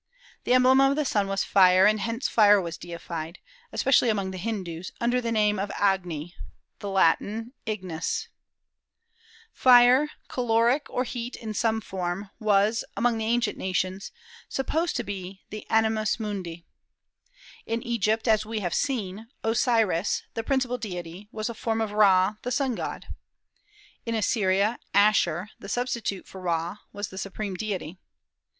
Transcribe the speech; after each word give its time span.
The 0.45 0.53
emblem 0.55 0.81
of 0.81 0.95
the 0.95 1.05
sun 1.05 1.27
was 1.27 1.43
fire, 1.43 1.85
and 1.85 1.99
hence 1.99 2.27
fire 2.27 2.59
was 2.59 2.75
deified, 2.75 3.37
especially 3.71 4.09
among 4.09 4.31
the 4.31 4.39
Hindus, 4.39 4.91
under 4.99 5.21
the 5.21 5.31
name 5.31 5.59
of 5.59 5.69
Agni, 5.77 6.33
the 6.79 6.89
Latin 6.89 7.53
ignis. 7.67 8.27
Fire, 9.53 10.09
caloric, 10.27 10.87
or 10.89 11.03
heat 11.03 11.35
in 11.35 11.53
some 11.53 11.81
form 11.81 12.31
was, 12.39 12.83
among 12.97 13.19
the 13.19 13.25
ancient 13.25 13.59
nations, 13.59 14.11
supposed 14.49 14.95
to 14.95 15.03
be 15.03 15.43
the 15.51 15.69
animus 15.69 16.19
mundi. 16.19 16.65
In 17.67 17.83
Egypt, 17.83 18.27
as 18.27 18.43
we 18.43 18.59
have 18.61 18.73
seen, 18.73 19.27
Osiris, 19.43 20.23
the 20.33 20.41
principal 20.41 20.79
deity, 20.79 21.29
was 21.31 21.47
a 21.47 21.53
form 21.53 21.79
of 21.79 21.91
Ra, 21.91 22.37
the 22.41 22.49
sun 22.49 22.73
god. 22.73 23.05
In 24.07 24.15
Assyria, 24.15 24.79
Asshur, 24.95 25.49
the 25.59 25.69
substitute 25.69 26.25
for 26.27 26.41
Ra, 26.41 26.77
was 26.91 27.09
the 27.09 27.19
supreme 27.19 27.53
deity. 27.53 27.99